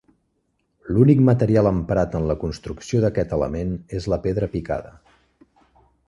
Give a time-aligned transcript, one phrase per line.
[0.93, 4.95] L'únic material emprat en la construcció d'aquest element és la pedra picada.